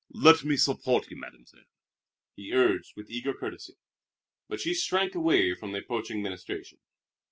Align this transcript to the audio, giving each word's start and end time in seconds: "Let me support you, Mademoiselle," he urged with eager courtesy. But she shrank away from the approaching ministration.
"Let 0.09 0.43
me 0.43 0.57
support 0.57 1.11
you, 1.11 1.17
Mademoiselle," 1.17 1.65
he 2.35 2.51
urged 2.53 2.93
with 2.95 3.11
eager 3.11 3.35
courtesy. 3.35 3.75
But 4.49 4.59
she 4.59 4.73
shrank 4.73 5.13
away 5.13 5.53
from 5.53 5.73
the 5.73 5.77
approaching 5.79 6.23
ministration. 6.23 6.79